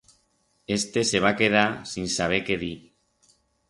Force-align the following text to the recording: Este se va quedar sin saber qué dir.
Este 0.77 1.03
se 1.11 1.21
va 1.27 1.33
quedar 1.43 1.69
sin 1.93 2.11
saber 2.19 2.43
qué 2.49 2.61
dir. 2.67 2.77